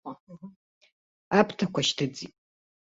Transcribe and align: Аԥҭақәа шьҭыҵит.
Аԥҭақәа 1.39 1.81
шьҭыҵит. 1.87 2.33